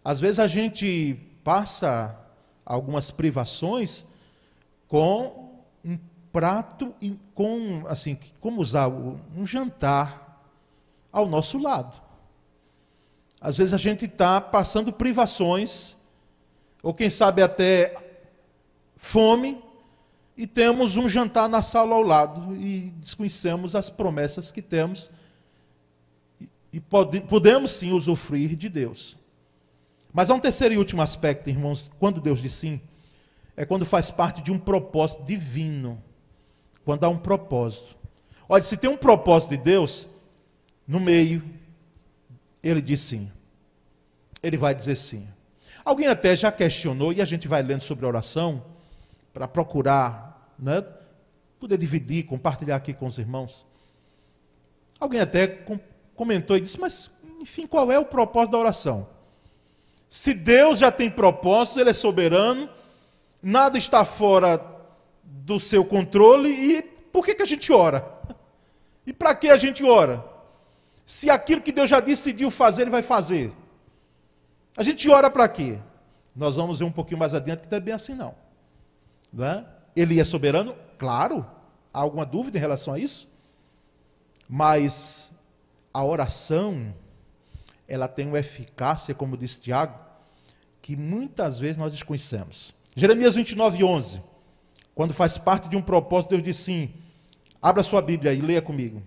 [0.06, 2.16] Às vezes a gente passa
[2.64, 4.06] algumas privações
[4.88, 5.98] com um
[6.32, 10.40] prato e com assim, como usar um jantar
[11.12, 12.00] ao nosso lado.
[13.42, 15.97] Às vezes a gente está passando privações,
[16.82, 17.96] ou quem sabe até
[18.96, 19.62] fome,
[20.36, 25.10] e temos um jantar na sala ao lado e desconhecemos as promessas que temos
[26.72, 29.18] e pode, podemos sim usufruir de Deus.
[30.14, 32.80] Mas há um terceiro e último aspecto, irmãos, quando Deus diz sim,
[33.56, 36.02] é quando faz parte de um propósito divino.
[36.86, 37.98] Quando há um propósito.
[38.48, 40.08] Olha, se tem um propósito de Deus,
[40.88, 41.44] no meio,
[42.64, 43.30] ele diz sim.
[44.42, 45.28] Ele vai dizer sim.
[45.88, 48.62] Alguém até já questionou, e a gente vai lendo sobre oração,
[49.34, 50.84] para procurar né,
[51.58, 53.66] poder dividir, compartilhar aqui com os irmãos.
[55.00, 55.48] Alguém até
[56.14, 59.08] comentou e disse: Mas, enfim, qual é o propósito da oração?
[60.10, 62.70] Se Deus já tem propósito, Ele é soberano,
[63.42, 64.62] nada está fora
[65.24, 68.06] do seu controle, e por que, que a gente ora?
[69.08, 70.22] E para que a gente ora?
[71.06, 73.54] Se aquilo que Deus já decidiu fazer, Ele vai fazer.
[74.78, 75.80] A gente ora para quê?
[76.36, 78.36] Nós vamos ver um pouquinho mais adiante que não é bem assim, não.
[79.34, 79.66] não é?
[79.96, 80.76] Ele é soberano?
[81.00, 81.44] Claro.
[81.92, 83.28] Há alguma dúvida em relação a isso?
[84.48, 85.34] Mas
[85.92, 86.94] a oração,
[87.88, 90.00] ela tem uma eficácia, como disse Tiago,
[90.80, 92.72] que muitas vezes nós desconhecemos.
[92.96, 94.22] Jeremias 29, 11.
[94.94, 96.94] Quando faz parte de um propósito, Deus diz sim.
[97.60, 99.02] Abra sua Bíblia e leia comigo.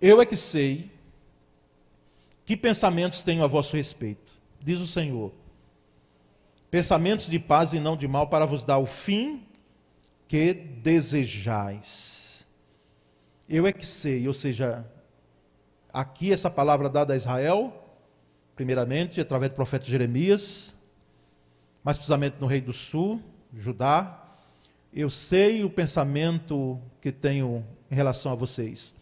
[0.00, 0.91] Eu é que sei
[2.44, 5.32] que pensamentos tenho a vosso respeito, diz o Senhor.
[6.70, 9.46] Pensamentos de paz e não de mal, para vos dar o fim
[10.26, 12.46] que desejais.
[13.48, 14.84] Eu é que sei, ou seja,
[15.92, 17.84] aqui essa palavra dada a Israel,
[18.56, 20.74] primeiramente, através do profeta Jeremias,
[21.84, 23.20] mais precisamente no rei do sul,
[23.54, 24.18] Judá.
[24.92, 28.94] Eu sei o pensamento que tenho em relação a vocês.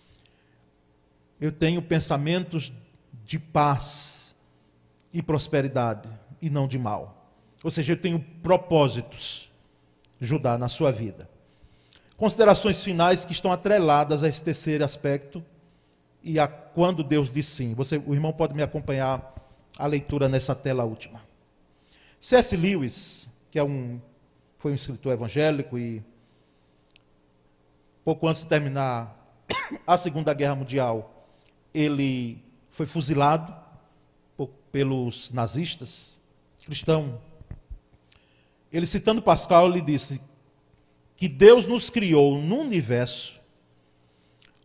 [1.40, 2.72] Eu tenho pensamentos
[3.30, 4.34] de paz
[5.12, 6.08] e prosperidade
[6.42, 7.32] e não de mal.
[7.62, 9.50] Ou seja, eu tenho propósitos,
[10.20, 11.30] Judá, na sua vida
[12.20, 15.42] considerações finais que estão atreladas a esse terceiro aspecto
[16.22, 17.72] e a quando Deus diz sim.
[17.72, 19.34] Você, o irmão pode me acompanhar
[19.78, 21.22] a leitura nessa tela última.
[22.20, 22.54] C.S.
[22.54, 23.98] Lewis, que é um,
[24.58, 26.04] foi um escritor evangélico e
[28.04, 29.16] pouco antes de terminar
[29.86, 31.26] a Segunda Guerra Mundial,
[31.72, 33.54] ele foi fuzilado
[34.72, 36.20] pelos nazistas,
[36.64, 37.20] cristão.
[38.72, 40.20] Ele citando Pascal, ele disse:
[41.20, 43.38] que Deus nos criou num universo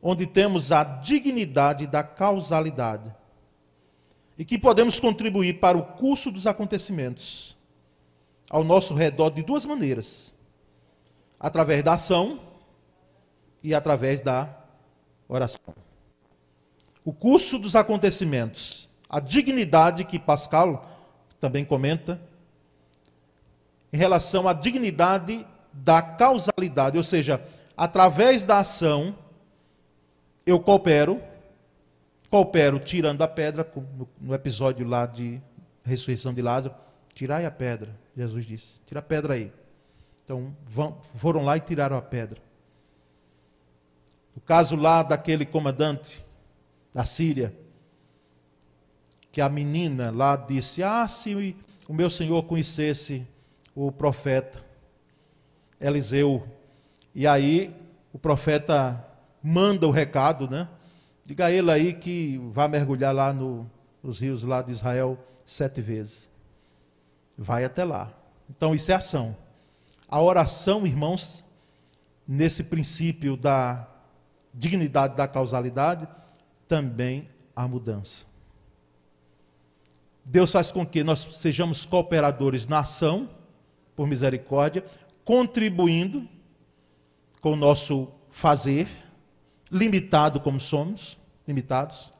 [0.01, 3.13] onde temos a dignidade da causalidade
[4.37, 7.57] e que podemos contribuir para o curso dos acontecimentos
[8.49, 10.33] ao nosso redor de duas maneiras:
[11.37, 12.39] através da ação
[13.61, 14.57] e através da
[15.27, 15.84] oração.
[17.05, 20.89] O curso dos acontecimentos, a dignidade que Pascal
[21.39, 22.19] também comenta,
[23.93, 27.45] em relação à dignidade da causalidade, ou seja,
[27.77, 29.15] através da ação,
[30.47, 31.21] eu coopero,
[32.27, 33.71] coopero tirando a pedra,
[34.19, 35.39] no episódio lá de
[35.83, 36.73] ressurreição de Lázaro,
[37.13, 39.53] tirai a pedra, Jesus disse, tira a pedra aí.
[40.23, 42.41] Então, vão, foram lá e tiraram a pedra.
[44.35, 46.24] O caso lá daquele comandante
[46.95, 47.53] da Síria,
[49.29, 51.53] que a menina lá disse: Ah, se
[51.89, 53.27] o meu senhor conhecesse
[53.75, 54.63] o profeta,
[55.77, 56.47] Eliseu.
[57.13, 57.75] E aí
[58.13, 59.05] o profeta
[59.43, 60.69] manda o recado, né?
[61.25, 63.69] Diga a ele aí que vai mergulhar lá no,
[64.01, 66.31] nos rios lá de Israel sete vezes.
[67.37, 68.13] Vai até lá.
[68.49, 69.35] Então isso é ação.
[70.07, 71.43] A oração, irmãos,
[72.25, 73.85] nesse princípio da
[74.53, 76.07] dignidade da causalidade,
[76.67, 78.25] também há mudança.
[80.23, 83.29] Deus faz com que nós sejamos cooperadores na ação,
[83.95, 84.83] por misericórdia,
[85.23, 86.27] contribuindo
[87.39, 88.87] com o nosso fazer,
[89.71, 92.11] limitado como somos, limitados,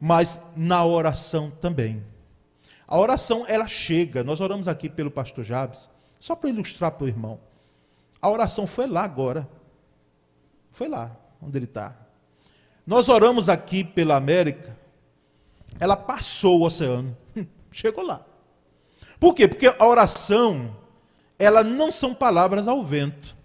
[0.00, 2.02] mas na oração também.
[2.86, 7.08] A oração, ela chega, nós oramos aqui pelo pastor Jabes, Só para ilustrar para o
[7.08, 7.38] irmão.
[8.20, 9.48] A oração foi lá agora.
[10.72, 11.96] Foi lá, onde ele está.
[12.88, 14.74] Nós oramos aqui pela América.
[15.78, 17.14] Ela passou o oceano.
[17.70, 18.24] Chegou lá.
[19.20, 19.46] Por quê?
[19.46, 20.74] Porque a oração,
[21.38, 23.36] ela não são palavras ao vento.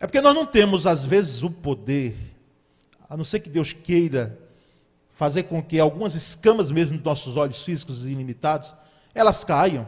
[0.00, 2.16] É porque nós não temos, às vezes, o poder,
[3.06, 4.38] a não ser que Deus queira
[5.10, 8.74] fazer com que algumas escamas mesmo dos nossos olhos físicos ilimitados,
[9.14, 9.86] elas caiam,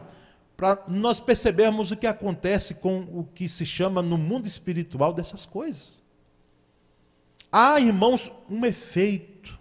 [0.55, 5.47] para nós percebermos o que acontece com o que se chama no mundo espiritual dessas
[5.47, 6.02] coisas.
[7.55, 9.59] Há, irmãos, um efeito.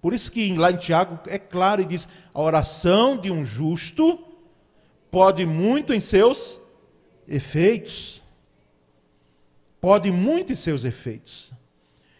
[0.00, 4.18] Por isso que lá em Tiago é claro e diz: a oração de um justo
[5.08, 6.60] pode muito em seus
[7.28, 8.20] efeitos.
[9.80, 11.52] Pode muito em seus efeitos.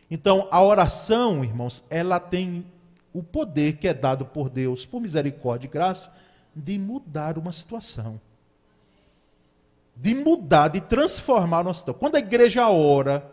[0.09, 2.65] Então, a oração, irmãos, ela tem
[3.13, 6.15] o poder que é dado por Deus, por misericórdia e graça,
[6.55, 8.21] de mudar uma situação.
[9.97, 11.99] De mudar, de transformar uma situação.
[11.99, 13.29] Quando a igreja ora,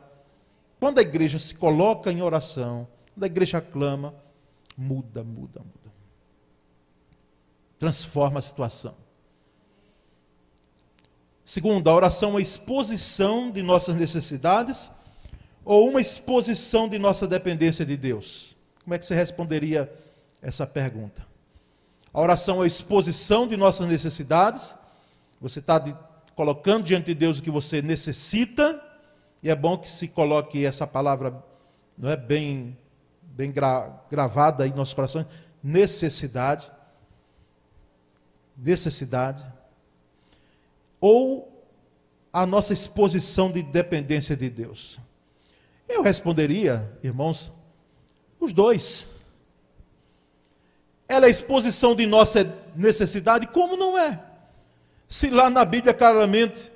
[0.80, 4.14] quando a igreja se coloca em oração, quando a igreja clama,
[4.78, 5.94] muda, muda, muda.
[7.78, 8.96] Transforma a situação.
[11.46, 14.92] Segundo, a oração é uma exposição de nossas necessidades
[15.66, 18.56] ou uma exposição de nossa dependência de Deus?
[18.84, 19.92] Como é que você responderia
[20.42, 21.28] essa pergunta?
[22.14, 24.76] A oração é a exposição de nossas necessidades.
[25.42, 25.80] Você está
[26.36, 28.82] colocando diante de Deus o que você necessita,
[29.42, 31.44] e é bom que se coloque essa palavra,
[31.98, 32.78] não é bem,
[33.22, 35.26] bem gra, gravada nos nossos corações,
[35.64, 36.70] necessidade.
[38.58, 39.44] Necessidade.
[41.00, 41.66] Ou
[42.32, 45.00] a nossa exposição de dependência de Deus.
[45.88, 47.52] Eu responderia, irmãos,
[48.40, 49.08] os dois.
[51.08, 52.44] Ela é exposição de nossa
[52.76, 54.22] necessidade, como não é?
[55.08, 56.72] Se lá na Bíblia claramente,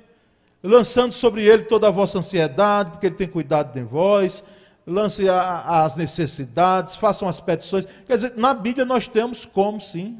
[0.66, 4.42] lançando sobre ele toda a vossa ansiedade, porque ele tem cuidado de vós,
[4.86, 7.86] lance a, as necessidades, façam as petições.
[8.06, 10.18] Quer dizer, na Bíblia nós temos como sim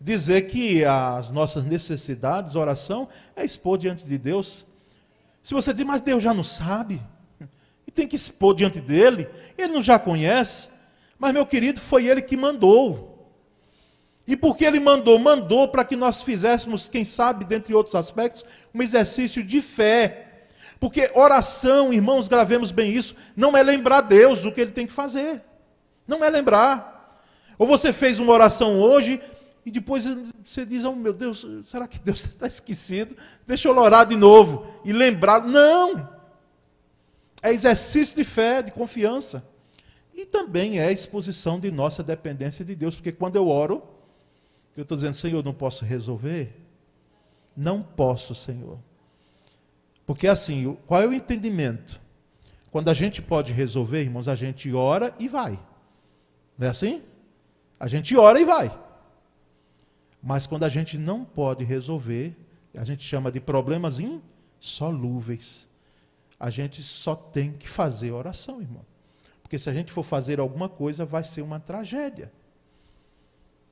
[0.00, 4.64] dizer que as nossas necessidades, oração, é expor diante de Deus.
[5.42, 7.02] Se você diz, mas Deus já não sabe
[7.86, 9.28] e tem que expor diante dele.
[9.58, 10.70] Ele não já conhece,
[11.18, 13.11] mas meu querido, foi ele que mandou.
[14.26, 15.18] E porque ele mandou?
[15.18, 20.46] Mandou para que nós fizéssemos, quem sabe, dentre outros aspectos, um exercício de fé.
[20.78, 24.92] Porque oração, irmãos, gravemos bem isso, não é lembrar Deus do que ele tem que
[24.92, 25.42] fazer.
[26.06, 27.22] Não é lembrar.
[27.58, 29.20] Ou você fez uma oração hoje
[29.64, 30.04] e depois
[30.44, 33.16] você diz: Oh meu Deus, será que Deus está esquecido?
[33.46, 35.44] Deixa eu orar de novo e lembrar.
[35.44, 36.08] Não!
[37.42, 39.44] É exercício de fé, de confiança.
[40.14, 43.82] E também é exposição de nossa dependência de Deus, porque quando eu oro,
[44.76, 46.56] eu estou dizendo, Senhor, não posso resolver?
[47.56, 48.78] Não posso, Senhor.
[50.06, 52.00] Porque assim, qual é o entendimento?
[52.70, 55.58] Quando a gente pode resolver, irmãos, a gente ora e vai.
[56.56, 57.02] Não é assim?
[57.78, 58.76] A gente ora e vai.
[60.22, 62.34] Mas quando a gente não pode resolver,
[62.74, 65.68] a gente chama de problemas insolúveis
[66.42, 68.84] a gente só tem que fazer oração, irmão.
[69.44, 72.32] Porque se a gente for fazer alguma coisa, vai ser uma tragédia.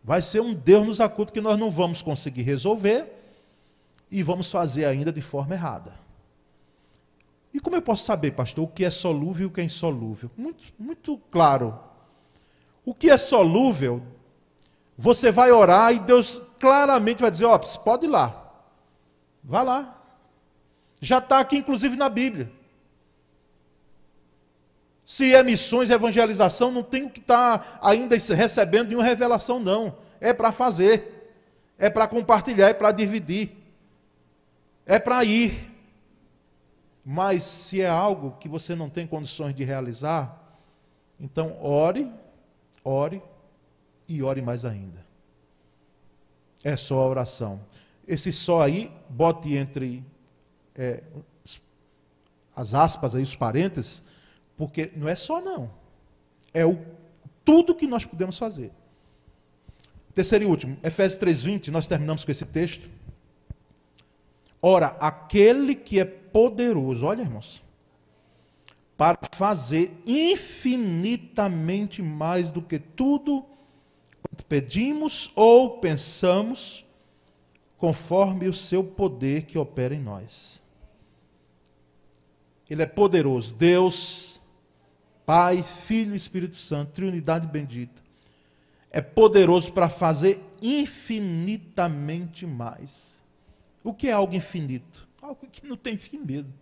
[0.03, 3.07] Vai ser um Deus nos acuda que nós não vamos conseguir resolver
[4.11, 5.95] e vamos fazer ainda de forma errada.
[7.53, 10.31] E como eu posso saber, pastor, o que é solúvel e o que é insolúvel?
[10.37, 11.79] Muito, muito claro.
[12.85, 14.03] O que é solúvel,
[14.97, 18.53] você vai orar e Deus claramente vai dizer: ó, pode ir lá.
[19.43, 19.97] Vá lá.
[21.01, 22.53] Já está aqui, inclusive, na Bíblia.
[25.11, 29.97] Se é missões, evangelização, não tem que estar tá ainda recebendo nenhuma revelação, não.
[30.21, 31.35] É para fazer,
[31.77, 33.51] é para compartilhar, é para dividir,
[34.87, 35.69] é para ir.
[37.05, 40.61] Mas se é algo que você não tem condições de realizar,
[41.19, 42.09] então ore,
[42.85, 43.21] ore
[44.09, 45.05] e ore mais ainda.
[46.63, 47.61] É só a oração.
[48.07, 50.05] Esse só aí, bote entre
[50.73, 51.03] é,
[52.55, 54.05] as aspas aí, os parênteses,
[54.61, 55.71] porque não é só não.
[56.53, 56.79] É o
[57.43, 58.71] tudo que nós podemos fazer.
[60.13, 62.87] Terceiro e último, Efésios 3:20, nós terminamos com esse texto.
[64.61, 67.63] Ora, aquele que é poderoso, olha, irmãos,
[68.99, 73.47] para fazer infinitamente mais do que tudo
[74.23, 76.85] quanto pedimos ou pensamos,
[77.79, 80.63] conforme o seu poder que opera em nós.
[82.69, 84.30] Ele é poderoso, Deus
[85.31, 88.03] Pai, Filho e Espírito Santo, Trinidade bendita.
[88.91, 93.25] é poderoso para fazer infinitamente mais.
[93.85, 95.07] O que é algo infinito?
[95.23, 96.53] Algo que não tem fim mesmo.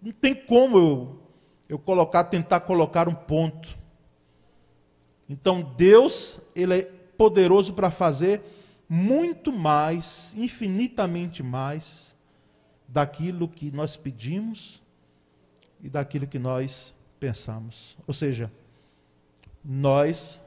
[0.00, 1.22] Não tem como eu,
[1.68, 3.76] eu colocar, tentar colocar um ponto.
[5.28, 8.40] Então Deus, ele é poderoso para fazer
[8.88, 12.16] muito mais, infinitamente mais,
[12.86, 14.80] daquilo que nós pedimos
[15.82, 17.96] e daquilo que nós pensamos.
[18.06, 18.50] Ou seja,
[19.64, 20.40] nós,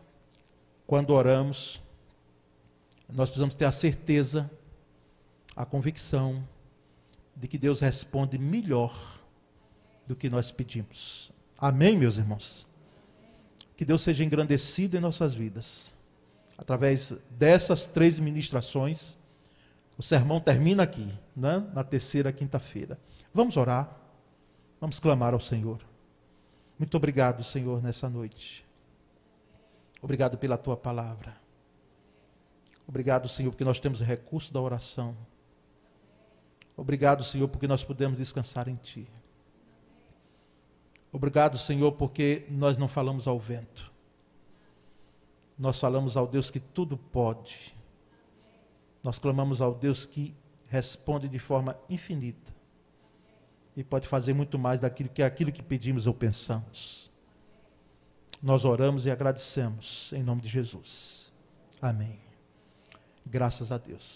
[0.88, 1.82] quando oramos,
[3.10, 4.50] nós precisamos ter a certeza,
[5.56, 6.48] a convicção
[7.36, 9.22] de que Deus responde melhor
[10.08, 11.32] do que nós pedimos.
[11.58, 12.66] Amém, meus irmãos?
[13.76, 15.96] Que Deus seja engrandecido em nossas vidas.
[16.58, 19.18] Através dessas três ministrações,
[19.98, 21.66] o sermão termina aqui, né?
[21.74, 22.98] na terceira quinta-feira.
[23.34, 24.05] Vamos orar,
[24.80, 25.80] vamos clamar ao Senhor.
[26.78, 28.66] Muito obrigado, Senhor, nessa noite.
[30.02, 31.36] Obrigado pela tua palavra.
[32.88, 35.16] Obrigado, Senhor, porque nós temos recurso da oração.
[36.78, 39.08] Obrigado, Senhor, porque nós podemos descansar em Ti.
[41.12, 43.92] Obrigado, Senhor, porque nós não falamos ao vento.
[45.58, 47.74] Nós falamos ao Deus que tudo pode.
[49.02, 50.36] Nós clamamos ao Deus que
[50.68, 52.45] responde de forma infinita.
[53.76, 57.12] E pode fazer muito mais daquilo que aquilo que pedimos ou pensamos.
[58.42, 61.34] Nós oramos e agradecemos em nome de Jesus.
[61.82, 62.20] Amém.
[63.26, 64.14] Graças a Deus.